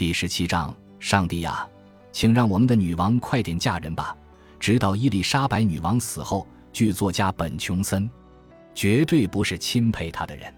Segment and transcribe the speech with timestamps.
[0.00, 1.68] 第十七章，上帝呀，
[2.10, 4.16] 请让我们的女王快点嫁人吧！
[4.58, 8.08] 直到伊丽莎白女王死后，剧作家本·琼森
[8.74, 10.50] 绝对不是钦佩她的人。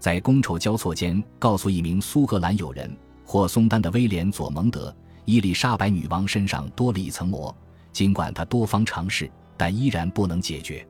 [0.00, 2.92] 在觥筹交错间，告诉一名苏格兰友人
[3.24, 4.92] 霍松丹的威廉·佐蒙德，
[5.26, 7.56] 伊丽莎白女王身上多了一层膜，
[7.92, 10.84] 尽管他多方尝试，但依然不能解决。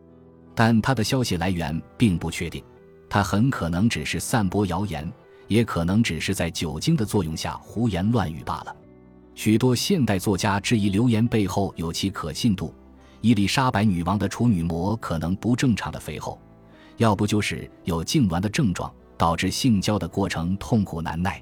[0.55, 2.65] 但他的消息来源并不确定，
[3.11, 5.07] 他很可能只是散播谣言，
[5.53, 8.75] 也可能只是在酒精的作用下胡言乱语罢了。
[9.35, 12.75] 许多现代作家质疑流言背后有其可信度。
[13.21, 16.41] 伊丽莎白女王的处女膜可能不正常的肥厚，
[16.97, 18.93] 要不就是有痉挛的症状。
[19.19, 21.41] 导致性交的过程痛苦难耐。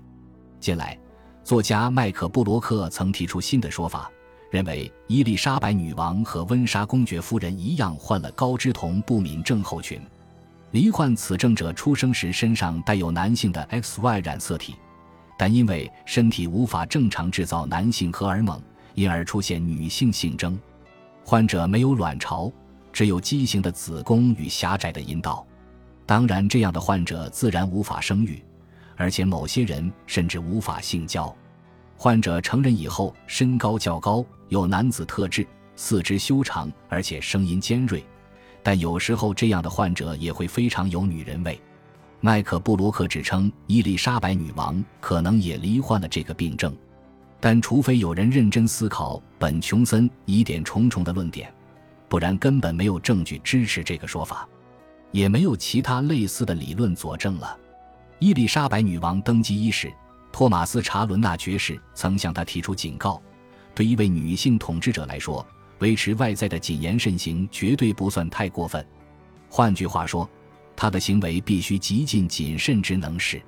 [0.59, 0.99] 近来，
[1.43, 4.11] 作家麦克布罗克曾提出新的说法，
[4.51, 9.99] 认为伊丽莎白女王和温莎公爵夫人一样患了高脂酮不敏症候群。
[10.73, 14.77] 罹患此症者出生时身上带有男性的 XY 染色体，
[15.37, 18.63] 但因为身体无法正常制造男性荷尔蒙，
[18.95, 20.57] 因而出现女性性征。
[21.25, 22.53] 患者没有卵巢，
[22.93, 25.45] 只有畸形的子宫与狭窄的阴道。
[26.07, 28.41] 当然，这样的患者自然无法生育，
[28.97, 31.35] 而且某些人甚至无法性交。
[31.97, 38.05] 患者成人以后，身高较高，有男子特质，四肢修长，而且声音尖锐。
[38.63, 41.61] 但有时候，这样的患者也会非常有女人味。
[42.21, 46.77] 麦克布罗克指称，伊丽莎白女王可能也罹患了这个病症，
[47.41, 51.53] 但除非有人认真思考本·琼森疑点重重的论点，
[52.09, 54.47] 不然根本没有证据支持这个说法。
[55.13, 57.59] 也没有其他类似的理论佐证了。
[58.21, 59.93] 伊丽莎白女王登基伊始，
[60.31, 63.21] 托马斯·查伦纳爵士曾向她提出警告：
[63.75, 65.45] 对一位女性统治者来说，
[65.81, 68.85] 维持外在的谨言慎行绝对不算太过分。
[69.49, 70.29] 换句话说，
[70.77, 73.43] 他的行为必须极尽谨慎之能事。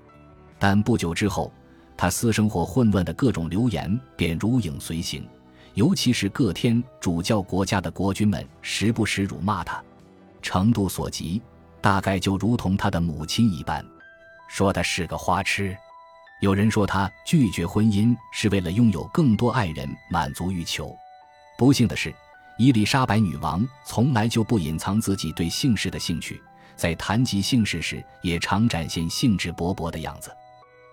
[0.58, 1.52] 但不久之后，
[1.96, 5.26] 他私生活混乱的各种流言便如影随形，
[5.74, 9.82] 尤其是各天主教国家的国君们时不时辱骂他，
[10.42, 11.40] 程度所及。
[11.80, 13.84] 大概就如同他的母亲一般，
[14.48, 15.76] 说他是个花痴。
[16.40, 20.96] 有人说他拒绝婚姻是为了拥有更多爱人，满足欲求。
[21.62, 22.12] 不幸的是，
[22.58, 26.42] 伊丽莎白女王从来就不隐藏自己对姓氏的兴趣，
[26.74, 30.28] 在谈及姓氏时也常展现兴致勃勃的样子。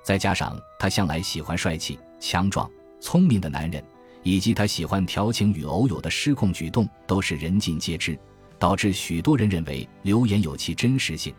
[0.03, 2.69] 再加上她向来喜欢帅气、强壮、
[3.01, 3.83] 聪明的男人，
[4.21, 8.15] 以及她喜欢调情与偶有的失控举动，都是人尽皆知。
[8.59, 11.33] 导致许多人认为流言有其真实性，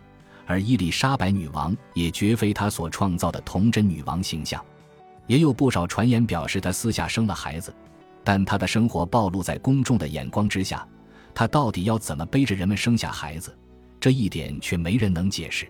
[0.45, 4.61] 而伊丽莎白女王也绝非她所创造的童真女王形象。
[5.29, 7.73] 也有不少传言表示她私下生了孩子，
[8.31, 10.87] 但她的生活暴露在公众的眼光之下，
[11.35, 13.59] 她到底要怎么背着人们生下孩子？
[13.99, 15.69] 这一点却没人能解释。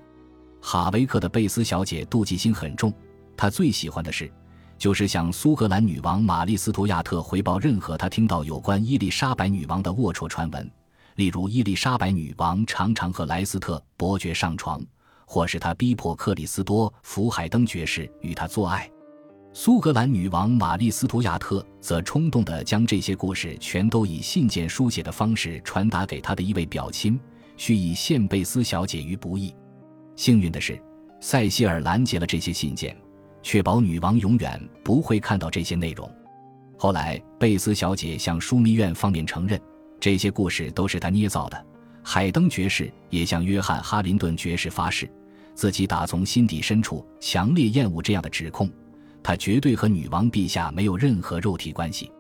[0.61, 2.93] 哈维克的贝斯小姐妒忌心很重，
[3.35, 4.31] 她最喜欢的事，
[4.77, 10.71] 就是向苏格兰女王玛丽斯图亚特回报任何她听到有关伊丽莎白女王的龌龊传闻。
[11.15, 14.79] 例如，伊丽莎白女王常常和莱斯特伯爵上床，
[15.25, 18.87] 或是她逼迫克里斯多福海登爵士与她做爱。
[19.53, 27.19] 苏格兰女王玛丽斯图亚特则冲动地将这些故事全都以信件书写的方式传达给她的一位表亲，
[27.57, 29.53] 蓄意陷贝斯小姐于不义。
[30.15, 30.81] 幸运的是，
[31.21, 32.97] 塞西尔拦截了这些信件，
[33.43, 36.09] 确保女王永远不会看到这些内容。
[36.79, 39.61] 后来，贝斯小姐向枢密院方面承认。
[39.99, 41.67] 这些故事都是他捏造的。
[42.03, 45.11] 海登爵士也向约翰·哈林顿爵士发誓，
[45.55, 48.71] 自己打从心底深处强烈厌恶这样的指控。
[49.23, 52.11] 他绝对和女王陛下没有任何肉体关系。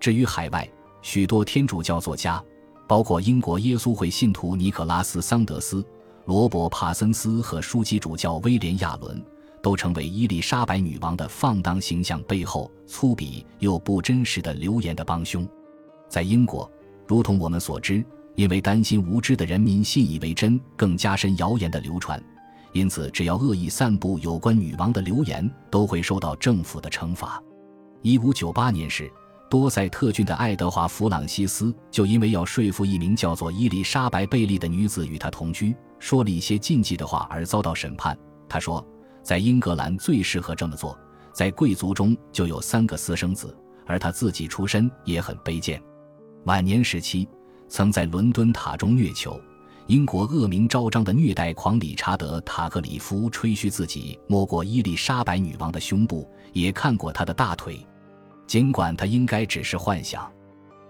[0.00, 0.68] 至于海外，
[1.02, 2.42] 许多天主教作家，
[2.86, 5.84] 包括英国耶稣会信徒尼可拉斯·桑德斯、
[6.24, 9.22] 罗伯·帕森斯和枢机主教威廉·亚伦，
[9.62, 15.46] 都成为伊丽莎白女王的放荡形象背后粗鄙又不真实的流言的帮凶。
[16.08, 16.70] 在英国。
[17.06, 18.04] 如同我们所知，
[18.34, 22.22] 因为担心无知的人民信以为真，更加深谣言的流传，
[22.72, 27.42] 因此只要恶意散布有关女王的流言，都会受到政府的惩罚。
[28.02, 29.10] 一五九八年时，
[29.50, 38.16] 多塞特郡的爱德华·弗朗西斯就因为要说服一名叫做伊丽莎白·贝利的女子与他同居，说了一些禁忌的话而遭到审判。
[38.48, 38.86] 他说，
[39.22, 40.96] 在英格兰最适合这么做，
[41.32, 43.56] 在贵族中就有三个私生子，
[43.86, 45.82] 而他自己出身也很卑贱。
[46.44, 47.28] 晚年时期，
[47.68, 49.40] 曾在伦敦塔中虐囚。
[49.88, 57.86] 英国恶名昭彰的虐待狂理查德·塔克里夫吹嘘自己摸过伊丽莎白女王的胸部，也看过她的大腿。
[58.46, 60.30] 尽管他应该只是幻想，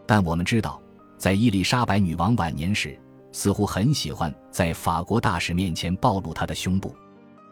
[0.05, 0.83] 但我们知道，
[1.17, 2.99] 在伊丽莎白女王晚年时，
[3.31, 6.93] 似乎很喜欢在法国大使面前暴露她的胸部。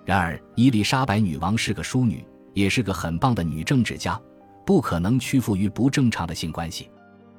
[0.05, 4.21] 然而，伊丽莎白女王是个淑女，也是个很棒的女政治家，
[4.65, 6.91] 不可能屈服于不正常的性关系。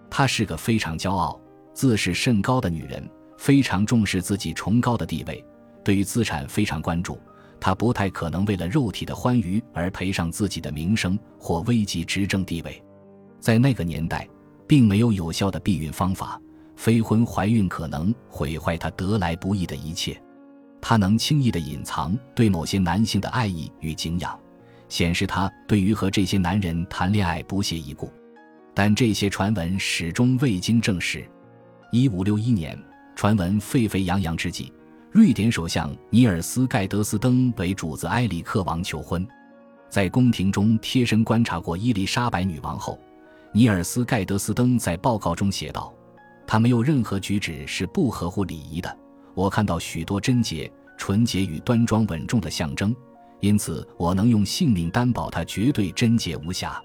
[0.10, 1.38] 她是个非常骄傲、
[1.74, 3.06] 自视甚高的女人，
[3.38, 5.44] 非常重视自己崇高的地位，
[5.84, 7.20] 对于资产非常关注。
[7.60, 12.84] 她不太可能为了肉体的欢愉而赔上自己的名声或危及执政地位。
[13.40, 14.28] 在那个年代，
[14.68, 16.40] 并没有有效的避孕方法，
[16.76, 20.22] 非婚怀孕可能毁坏她得来不易的一切。
[20.80, 24.40] 她能轻易地隐藏对某些男性的爱意与敬仰，
[24.88, 28.12] 显示她对于和这些男人谈恋爱不屑一顾。
[28.76, 31.28] 但这些传闻始终未经证实。
[31.92, 32.78] 一五六一年，
[33.18, 34.72] 传闻沸沸扬扬之际，
[35.10, 39.28] 瑞典首相尼尔斯盖德斯登为主子埃里克王求婚。
[39.90, 43.00] 在宫廷中贴身观察过伊丽莎白女王后，
[43.52, 45.92] 尼尔斯盖德斯登在报告中写道
[46.46, 48.98] ：“他没有任何举止是不合乎礼仪的。
[49.34, 52.96] 我看到许多贞洁、纯洁与端庄稳重的象征，
[53.40, 56.80] 因此我能用性命担保他绝对贞洁无瑕。”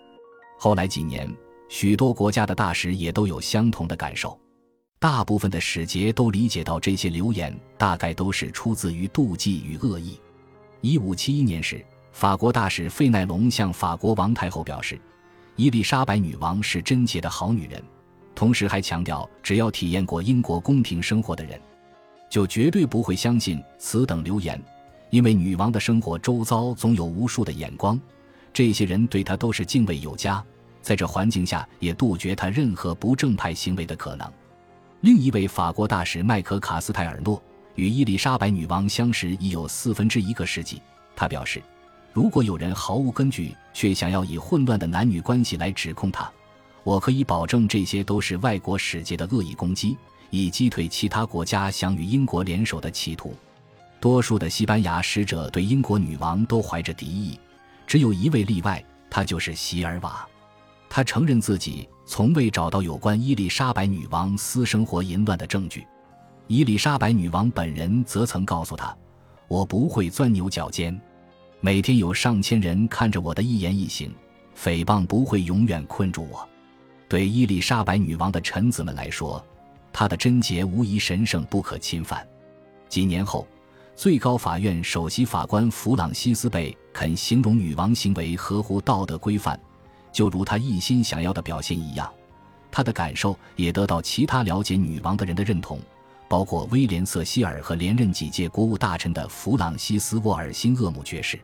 [0.58, 1.30] 后来几年。
[1.68, 4.38] 许多国家的大使也都有相同的感受，
[5.02, 10.16] 大部分的使节都理解到这些流言大概都是出自于妒忌与恶意。
[10.80, 14.96] 一五七一年时，法国大使费奈隆向法国王太后表示，
[15.56, 17.82] 伊丽莎白女王是贞洁的好女人，
[18.32, 21.60] 同时还强调，只要体验过英国宫廷生活的人，
[22.30, 24.62] 就绝对不会相信此等流言，
[25.10, 28.00] 因为女王的生活周遭总有无数的眼光，
[28.52, 30.40] 这些人对她都是敬畏有加。
[30.80, 34.32] 在这环境下，也杜绝她任何不正派行为的可能。
[35.02, 37.42] 另一位法国大使麦克卡斯泰尔诺
[37.74, 40.80] 与伊丽莎白女王相识已有四分之一个世纪。
[41.16, 41.60] 他表示，
[42.12, 46.30] 如果有人毫无根据却想要以混乱的男女关系来指控他，
[46.84, 49.98] 我可以保证这些都是外国使节的恶意攻击，
[50.30, 53.34] 以击退其他国家想与英国联手的企图。
[53.98, 57.36] 多数的西班牙使者对英国女王都怀着敌意，
[57.88, 60.24] 只有一位例外，他就是席尔瓦。
[60.94, 65.86] 他承认自己从未找到有关伊丽莎白女王私生活淫乱的证据，
[66.48, 68.94] 伊丽莎白女王本人则曾告诉他
[69.48, 71.00] ：“我不会钻牛角尖，
[71.62, 74.14] 每天有上千人看着我的一言一行，
[74.54, 76.46] 诽谤不会永远困住我。”
[77.08, 79.42] 对伊丽莎白女王的臣子们来说，
[79.94, 82.22] 她的贞洁无疑神圣不可侵犯。
[82.90, 83.48] 几年后，
[83.96, 89.58] 最高法院首席法官弗朗西斯贝肯形容女王行为合乎道德规范。
[90.12, 92.12] 就如他一心想要的表现一样，
[92.70, 95.80] 他的感受也得到其他了解女王的人的认同，
[96.28, 101.40] 包括威廉·瑟希尔和连任几届国务大臣的弗朗西斯·沃尔辛厄姆爵士。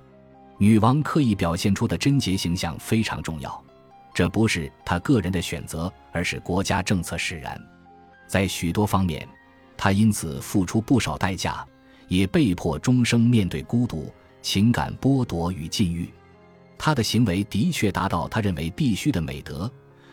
[0.59, 3.65] 女王刻意表现出的贞洁形象非常重要，
[4.13, 7.61] 这不是她个人的选择，而是国家政策使然。
[8.27, 9.27] 在许多方面，
[9.77, 11.65] 她因此付出不少代价，
[12.09, 14.13] 也被迫终生面对孤独、
[14.43, 16.11] 情感剥夺与禁欲。
[16.79, 19.71] 他的行为的确达到他认为必须的美德，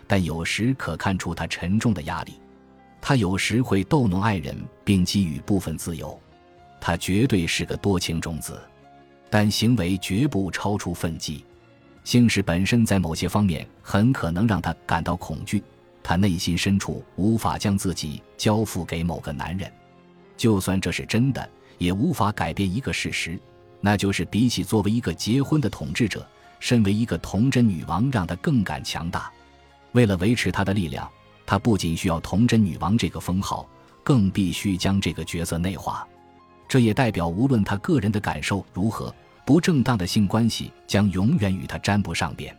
[0.08, 2.34] 但有时可看出他沉重的压力。
[3.00, 6.20] 他有时会逗弄爱人，并给予部分自由。
[6.82, 8.60] 他绝对是个多情种子，
[9.30, 11.46] 但行为绝不超出分际。
[12.04, 15.64] 性事本身在某些方面很可能让他感到恐惧。
[16.04, 19.72] 他内心深处无法将自己交付给某个男人，
[20.38, 23.40] 就算这是真的，也无法改变一个事实，
[23.82, 26.28] 那就是比起作为一个结婚的统治者。
[26.60, 29.32] 身为一个童贞女王，让她更感强大。
[29.92, 31.10] 为了维持她的力量，
[31.46, 33.68] 她不仅需要童贞女王这个封号，
[34.04, 36.08] 更必须将这个角色内化。
[36.68, 39.14] 这也代表，无论她个人的感受如何，
[39.46, 42.56] 不正当的性关系将永远与她沾不上边。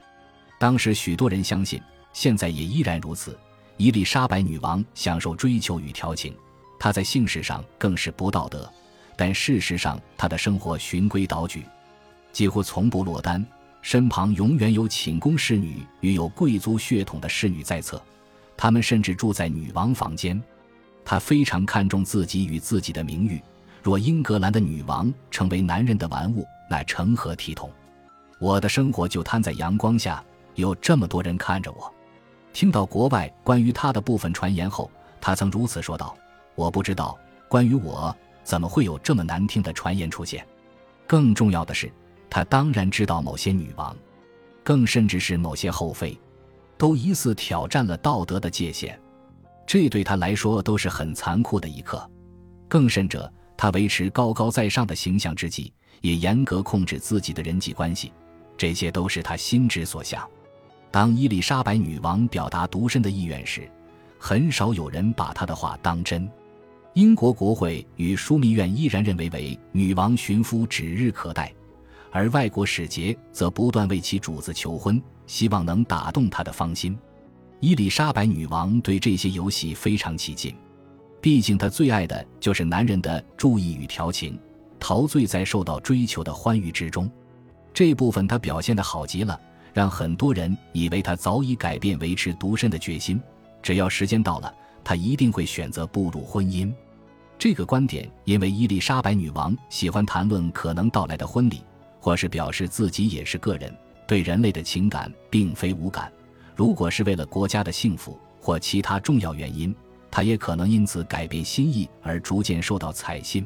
[0.58, 3.38] 当时许多人相信，现在也依然如此。
[3.76, 6.34] 伊丽莎白女王享受追求与调情，
[6.78, 8.72] 她在性事上更是不道德，
[9.16, 11.64] 但事实上她的生活循规蹈矩，
[12.32, 13.44] 几乎从不落单。
[13.86, 18.02] 身旁永远有寝宫侍女与有贵族血统的侍女在侧，
[18.56, 20.42] 他们甚至住在女王房间。
[21.04, 23.40] 他非常看重自己与自己的名誉。
[23.84, 27.70] 若英格兰的女王成为男人的玩物，那成何体统？
[28.40, 30.20] 我的生活就摊在阳光下，
[30.56, 31.94] 有这么多人看着我。
[32.52, 34.90] 听到国外关于他的部分传言后，
[35.20, 36.12] 他曾如此说道
[36.56, 37.16] ：“我不知道
[37.48, 38.12] 关于我
[38.42, 40.44] 怎么会有这么难听的传言出现。
[41.06, 41.88] 更重要的是。”
[42.36, 43.96] 他当然知道某些女王，
[44.62, 46.20] 更甚至是某些后妃，
[46.76, 48.94] 都疑似挑战了道德的界限，
[49.66, 52.06] 这对他来说都是很残酷的一刻。
[52.68, 58.12] 更甚者，他维持高高在上的形象之际，也严格控制自己的人际关系，
[58.58, 60.22] 这些都是他心之所向。
[60.90, 63.66] 当伊丽莎白女王表达独身的意愿时，
[64.18, 66.30] 很少有人把她的话当真。
[66.92, 71.50] 英国国会与枢密院依然认为为女王寻夫指日可待。
[72.10, 76.96] 而外国使节则不断为其主子求婚，希望能打动他的芳心。
[77.60, 80.54] 伊丽莎白女王对这些游戏非常起劲，
[81.20, 84.38] 毕竟她最爱的就是男人的注意与调情，
[84.78, 87.10] 陶醉在受到追求的欢愉之中。
[87.72, 89.40] 这部分她表现得好极了，
[89.72, 93.20] 让很多人以为她早已改变维持独身的决心。
[93.62, 96.72] 只要时间到了，她一定会选择步入婚姻。
[97.38, 101.62] 这个观点因为伊丽莎白女王喜欢谈论可能到来的婚礼，
[102.06, 106.08] 或是表示自己也是个人，对人类的情感并非无感。
[106.54, 109.74] 如果是为了国家的幸福或其他重要原因，
[110.08, 113.44] 他也可能因此改变心意而逐渐受到采信。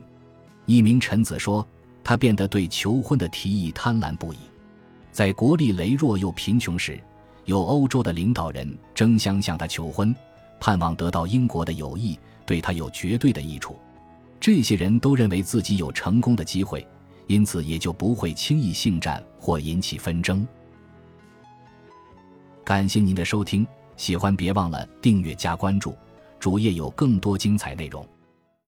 [0.66, 1.66] 一名臣子说，
[2.04, 4.36] 他变得对求婚的提议贪婪不已。
[5.10, 7.00] 在国力羸弱又贫穷时，
[7.46, 10.14] 有欧洲的领导人争相向他求婚，
[10.60, 13.78] 盼望得到英国的友谊，对他有绝对的益处。
[14.38, 16.86] 这些人都认为自己有成功的机会，
[17.30, 20.44] 因此也就不会轻易性战或引起纷争。
[22.64, 23.64] 感谢您的收听，
[23.96, 25.94] 喜欢别忘了订阅加关注，
[26.40, 28.04] 主页有更多精彩内容。